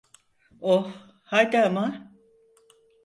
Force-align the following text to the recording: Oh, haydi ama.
Oh, 0.61 0.93
haydi 1.23 1.57
ama. 1.59 2.11